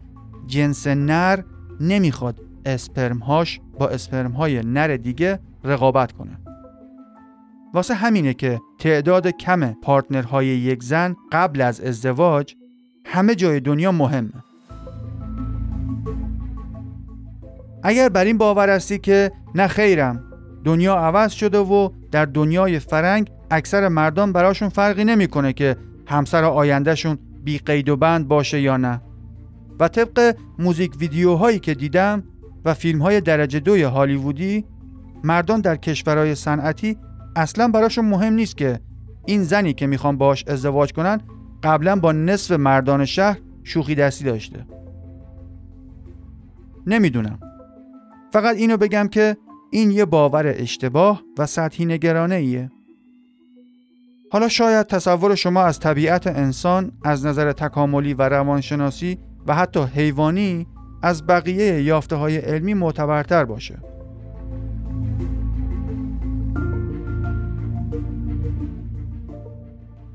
[0.47, 1.43] جنس نر
[1.79, 6.37] نمی‌خواد اسپرمهاش با اسپرمهای نر دیگه رقابت کنه.
[7.73, 12.55] واسه همینه که تعداد کم پارتنرهای یک زن قبل از ازدواج
[13.05, 14.43] همه جای دنیا مهمه.
[17.83, 20.30] اگر بر این باور هستی که نه خیرم
[20.63, 25.75] دنیا عوض شده و در دنیای فرنگ اکثر مردم براشون فرقی نمی‌کنه که
[26.07, 29.01] همسر آیندهشون بی قید و بند باشه یا نه.
[29.79, 32.23] و طبق موزیک ویدیوهایی که دیدم
[32.65, 34.65] و فیلم های درجه دوی هالیوودی
[35.23, 36.97] مردان در کشورهای صنعتی
[37.35, 38.79] اصلا براشون مهم نیست که
[39.25, 41.21] این زنی که می‌خوان باش ازدواج کنن
[41.63, 44.65] قبلا با نصف مردان شهر شوخی دستی داشته.
[46.87, 47.39] نمی‌دونم.
[48.33, 49.37] فقط اینو بگم که
[49.73, 52.71] این یه باور اشتباه و سطحی نگرانه ایه.
[54.31, 60.67] حالا شاید تصور شما از طبیعت انسان از نظر تکاملی و روانشناسی و حتی حیوانی
[61.01, 63.77] از بقیه یافته های علمی معتبرتر باشه.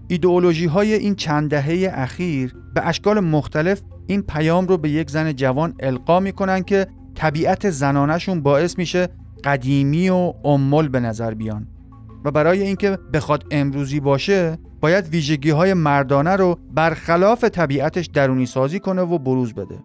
[0.09, 5.33] ایدئولوژی های این چند دهه اخیر به اشکال مختلف این پیام رو به یک زن
[5.33, 9.09] جوان القا می‌کنن که طبیعت زنانشون باعث میشه
[9.47, 11.67] قدیمی و امول به نظر بیان.
[12.25, 18.81] و برای اینکه بخواد امروزی باشه باید ویژگی های مردانه رو برخلاف طبیعتش درونی سازی
[18.81, 19.79] کنه و بروز بده.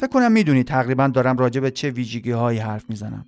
[0.00, 3.26] فکر کنم می‌دونی تقریبا دارم راجع به چه ویژگی هایی حرف می‌زنم.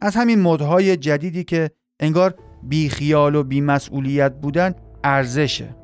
[0.00, 5.76] از همین مدهای جدیدی که انگار بی خیال و بی مسئولیت بودن ارزشه.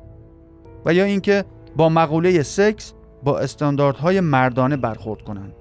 [0.85, 1.45] و یا اینکه
[1.75, 5.51] با مقوله سکس با استانداردهای مردانه برخورد کنن.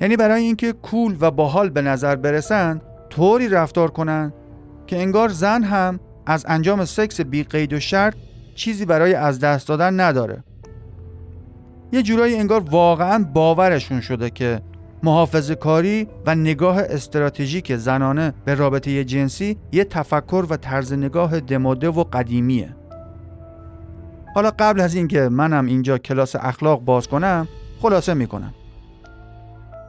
[0.00, 2.80] یعنی برای اینکه کول و باحال به نظر برسن
[3.10, 4.32] طوری رفتار کنن
[4.86, 8.14] که انگار زن هم از انجام سکس بی قید و شرط
[8.54, 10.44] چیزی برای از دست دادن نداره.
[11.92, 14.60] یه جورایی انگار واقعا باورشون شده که
[15.02, 21.88] محافظ کاری و نگاه استراتژیک زنانه به رابطه جنسی یه تفکر و طرز نگاه دماده
[21.88, 22.76] و قدیمیه.
[24.34, 27.48] حالا قبل از اینکه منم اینجا کلاس اخلاق باز کنم
[27.80, 28.54] خلاصه می‌کنم.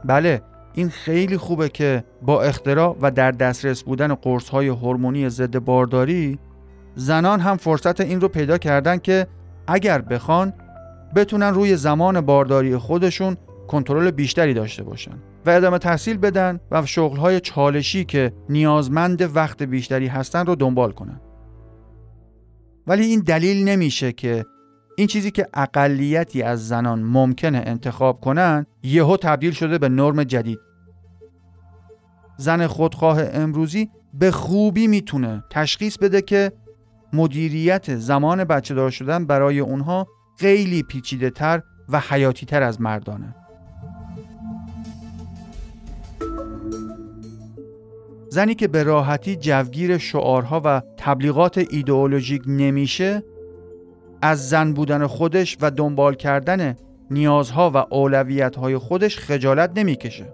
[0.04, 0.42] بله
[0.74, 6.38] این خیلی خوبه که با اختراع و در دسترس بودن قرص های هورمونی ضد بارداری
[6.94, 9.26] زنان هم فرصت این رو پیدا کردن که
[9.66, 10.52] اگر بخوان
[11.16, 13.36] بتونن روی زمان بارداری خودشون
[13.68, 15.14] کنترل بیشتری داشته باشن
[15.46, 21.20] و ادامه تحصیل بدن و شغلهای چالشی که نیازمند وقت بیشتری هستن رو دنبال کنن.
[22.86, 24.44] ولی این دلیل نمیشه که
[24.96, 30.58] این چیزی که اقلیتی از زنان ممکنه انتخاب کنن یهو تبدیل شده به نرم جدید.
[32.36, 36.52] زن خودخواه امروزی به خوبی می‌تونه تشخیص بده که
[37.12, 40.06] مدیریت زمان بچه دار شدن برای اونها
[40.38, 43.34] خیلی پیچیده تر و حیاتی تر از مردانه.
[48.28, 53.22] زنی که به راحتی جوگیر شعارها و تبلیغات ایدئولوژیک نمیشه
[54.26, 56.76] از زن بودن خودش و دنبال کردن
[57.10, 60.32] نیازها و اولویتهای خودش خجالت نمی‌کشه.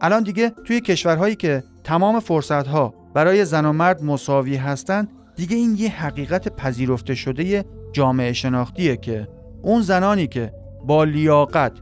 [0.00, 5.76] الان دیگه توی کشورهایی که تمام فرصتها برای زن و مرد مساوی هستند دیگه این
[5.78, 9.28] یه حقیقت پذیرفته شده جامعه شناختیه که
[9.62, 10.52] اون زنانی که
[10.86, 11.72] با لیاقت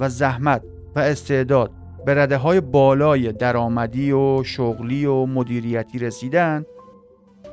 [0.00, 0.62] و زحمت
[0.96, 1.70] و استعداد
[2.06, 6.64] به رده های بالای درآمدی و شغلی و مدیریتی رسیدن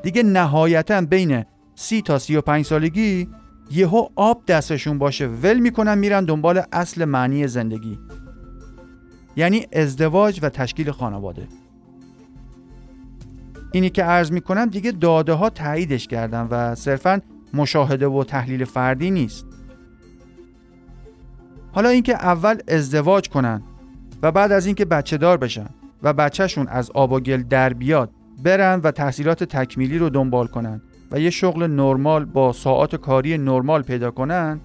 [0.03, 1.45] دیگه نهایتا بین
[1.81, 3.29] سی تا سی و پنج سالگی
[3.71, 7.99] یهو آب دستشون باشه ول می‌کنن میرن دنبال اصل معنی زندگی.
[9.35, 11.47] یعنی ازدواج و تشکیل خانواده.
[13.71, 17.21] اینی که عرض می‌کنم دیگه داده ها تاییدش کردن و صرفا
[17.53, 19.45] مشاهده و تحلیل فردی نیست.
[21.71, 23.63] حالا اینکه اول ازدواج کنن
[24.21, 25.67] و بعد از اینکه بچه دار بشن
[26.03, 28.11] و بچهشون از آب و گل در بیاد
[28.43, 30.81] برن و تحصیلات تکمیلی رو دنبال کنن.
[31.11, 34.59] و یه شغل نرمال با ساعات کاری نرمال پیدا کنن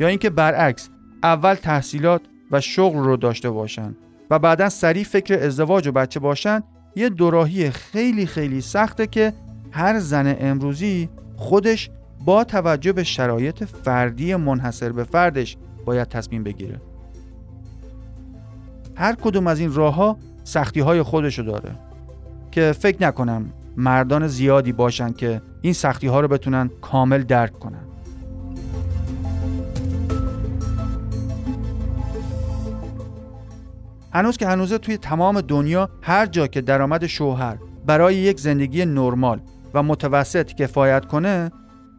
[0.00, 0.88] یا اینکه برعکس
[1.22, 2.20] اول تحصیلات
[2.50, 3.96] و شغل رو داشته باشن
[4.30, 6.62] و بعدا سریع فکر ازدواج و بچه باشن
[6.96, 9.32] یه دوراهی خیلی خیلی سخته که
[9.70, 11.90] هر زن امروزی خودش
[12.24, 16.80] با توجه به شرایط فردی منحصر به فردش باید تصمیم بگیره.
[18.96, 21.70] هر کدوم از این راه ها سختی های خودشو داره
[22.50, 27.84] که فکر نکنم مردان زیادی باشن که این سختی ها رو بتونن کامل درک کنن.
[34.12, 39.40] هنوز که هنوزه توی تمام دنیا هر جا که درآمد شوهر برای یک زندگی نرمال
[39.74, 41.50] و متوسط کفایت کنه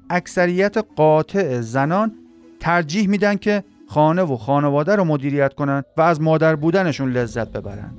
[0.09, 2.11] اکثریت قاطع زنان
[2.59, 7.93] ترجیح میدن که خانه و خانواده رو مدیریت کنن و از مادر بودنشون لذت ببرن.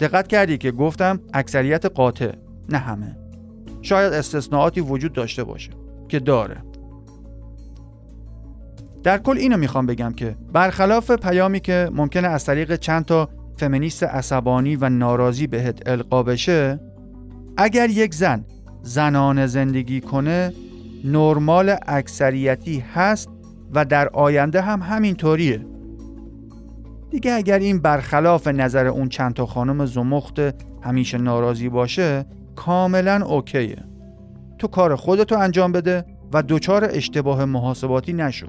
[0.00, 2.32] دقت کردی که گفتم اکثریت قاطع.
[2.68, 3.16] نه همه.
[3.82, 5.70] شاید استثناءاتی وجود داشته باشه
[6.08, 6.56] که داره.
[9.02, 14.02] در کل اینو می‌خوام بگم که برخلاف پیامی که ممکنه از طریق چند تا فمینیست
[14.02, 16.80] عصبانی و ناراضی بهت القا بشه
[17.56, 18.44] اگر یک زن
[18.82, 20.52] زنان زندگی کنه
[21.04, 23.28] نرمال اکثریتی هست
[23.74, 25.66] و در آینده هم همینطوریه.
[27.10, 30.40] دیگه اگر این برخلاف نظر اون چند تا خانم زمخت
[30.82, 32.26] همیشه ناراضی باشه
[32.56, 33.84] کاملا اوکیه.
[34.58, 38.46] تو کار خودتو انجام بده و دچار اشتباه محاسباتی نشو.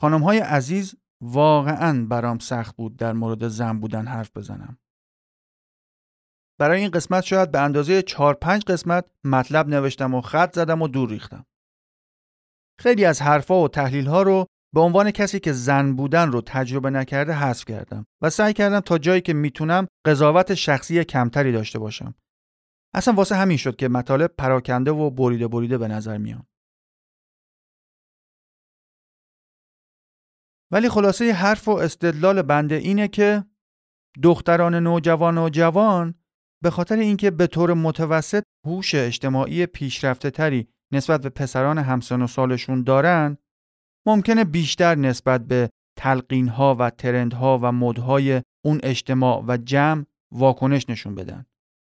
[0.00, 4.78] خانم های عزیز واقعا برام سخت بود در مورد زن بودن حرف بزنم.
[6.58, 10.88] برای این قسمت شاید به اندازه 4 5 قسمت مطلب نوشتم و خط زدم و
[10.88, 11.46] دور ریختم.
[12.80, 16.90] خیلی از حرفا و تحلیل ها رو به عنوان کسی که زن بودن رو تجربه
[16.90, 22.14] نکرده حذف کردم و سعی کردم تا جایی که می‌تونم قضاوت شخصی کمتری داشته باشم.
[22.94, 26.46] اصلا واسه همین شد که مطالب پراکنده و بریده بریده به نظر میان.
[30.72, 33.44] ولی خلاصه حرف و استدلال بنده اینه که
[34.22, 36.14] دختران نوجوان و جوان
[36.62, 42.26] به خاطر اینکه به طور متوسط هوش اجتماعی پیشرفته تری نسبت به پسران همسن و
[42.26, 43.36] سالشون دارن
[44.06, 50.04] ممکنه بیشتر نسبت به تلقین ها و ترند ها و مدهای اون اجتماع و جمع
[50.32, 51.46] واکنش نشون بدن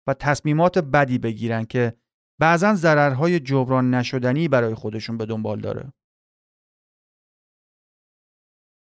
[0.07, 1.93] و تصمیمات بدی بگیرن که
[2.39, 5.93] بعضا ضررهای جبران نشدنی برای خودشون به دنبال داره.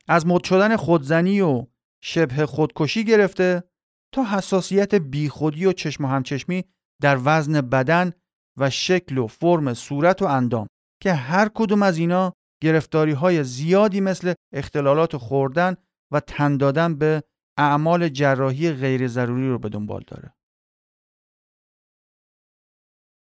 [0.08, 1.66] از مد شدن خودزنی و
[2.02, 3.64] شبه خودکشی گرفته
[4.12, 6.64] تا حساسیت بیخودی و چشم و همچشمی
[7.02, 8.12] در وزن بدن
[8.58, 10.66] و شکل و فرم صورت و اندام
[11.02, 12.32] که هر کدوم از اینا
[12.62, 15.76] گرفتاری های زیادی مثل اختلالات خوردن
[16.12, 17.22] و تن دادن به
[17.58, 20.34] اعمال جراحی غیر ضروری رو به دنبال داره.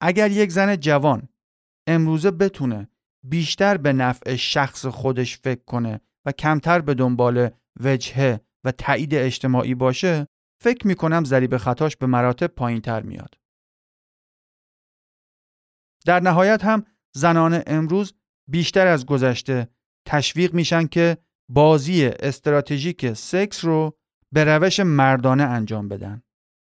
[0.01, 1.29] اگر یک زن جوان
[1.87, 2.89] امروزه بتونه
[3.23, 7.49] بیشتر به نفع شخص خودش فکر کنه و کمتر به دنبال
[7.79, 10.27] وجهه و تایید اجتماعی باشه
[10.61, 13.35] فکر می کنم ضریب خطاش به مراتب پایین تر میاد.
[16.05, 16.83] در نهایت هم
[17.15, 18.13] زنان امروز
[18.49, 19.67] بیشتر از گذشته
[20.07, 21.17] تشویق میشن که
[21.49, 23.97] بازی استراتژیک سکس رو
[24.31, 26.23] به روش مردانه انجام بدن.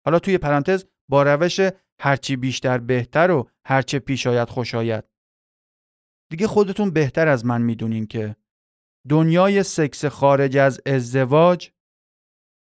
[0.06, 1.60] حالا توی پرانتز با روش
[2.02, 5.04] هرچی بیشتر بهتر و هرچه پیش آید خوش آید.
[6.32, 8.36] دیگه خودتون بهتر از من می‌دونین که
[9.10, 11.70] دنیای سکس خارج از ازدواج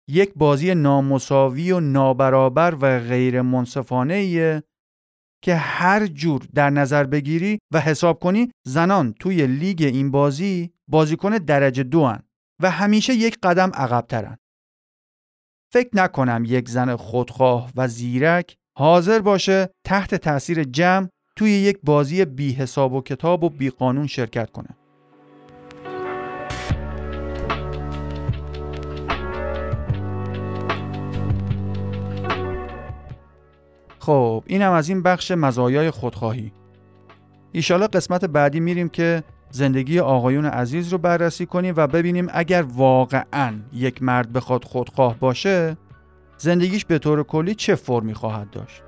[0.09, 4.63] یک بازی نامساوی و نابرابر و غیر منصفانه
[5.43, 11.37] که هر جور در نظر بگیری و حساب کنی زنان توی لیگ این بازی بازیکن
[11.37, 12.23] درجه دو هن
[12.61, 14.37] و همیشه یک قدم عقبترن.
[15.73, 22.25] فکر نکنم یک زن خودخواه و زیرک حاضر باشه تحت تاثیر جمع توی یک بازی
[22.25, 24.86] بی حساب و کتاب و بی قانون شرکت کنه.
[34.07, 36.51] خب اینم از این بخش مزایای خودخواهی.
[37.51, 43.53] ایشالا قسمت بعدی میریم که زندگی آقایون عزیز رو بررسی کنیم و ببینیم اگر واقعا
[43.73, 45.77] یک مرد بخواد خودخواه باشه
[46.37, 48.83] زندگیش به طور کلی چه فرمی خواهد داشت؟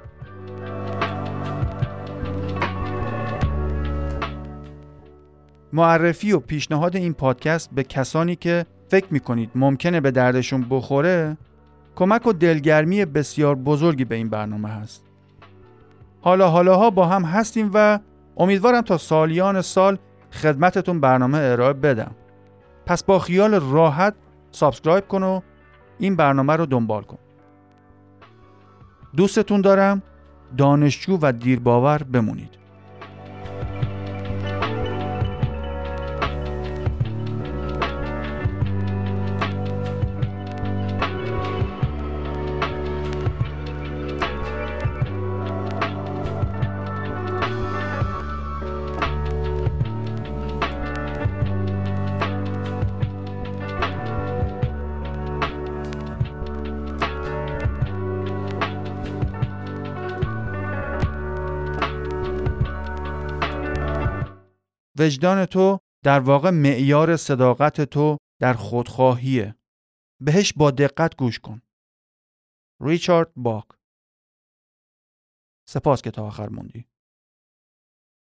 [5.73, 11.37] معرفی و پیشنهاد این پادکست به کسانی که فکر می‌کنید ممکنه به دردشون بخوره
[11.95, 15.08] کمک و دلگرمی بسیار بزرگی به این برنامه هست.
[16.21, 17.99] حالا حالاها با هم هستیم و
[18.37, 19.97] امیدوارم تا سالیان سال
[20.31, 22.11] خدمتتون برنامه ارائه بدم.
[22.85, 24.15] پس با خیال راحت
[24.51, 25.41] سابسکرایب کن و
[25.99, 27.17] این برنامه رو دنبال کن.
[29.15, 30.01] دوستتون دارم.
[30.57, 32.58] دانشجو و دیرباور بمونید.
[64.99, 69.55] وجدان تو در واقع معیار صداقت تو در خودخواهیه.
[70.21, 71.61] بهش با دقت گوش کن.
[72.81, 73.65] ریچارد باک
[75.69, 76.88] سپاس که تا آخر موندی.